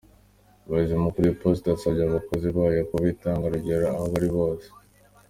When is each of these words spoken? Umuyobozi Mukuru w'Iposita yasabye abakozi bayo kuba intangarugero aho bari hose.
Umuyobozi 0.63 0.93
Mukuru 1.05 1.23
w'Iposita 1.27 1.67
yasabye 1.69 2.01
abakozi 2.03 2.47
bayo 2.55 2.81
kuba 2.89 3.05
intangarugero 3.13 3.85
aho 3.95 4.05
bari 4.13 4.29
hose. 4.35 4.67